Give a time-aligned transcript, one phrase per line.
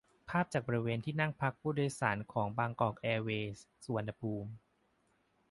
[0.29, 4.49] ภาพจากบริเวณที่นั่งพักผู้โดยสารของบางกอกแอร์เวยส์ สุวรรณภูมิ